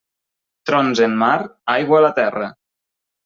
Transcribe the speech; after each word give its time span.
Trons 0.69 1.01
en 1.07 1.13
mar, 1.23 1.35
aigua 1.75 1.99
a 1.99 2.05
la 2.07 2.11
terra. 2.21 2.47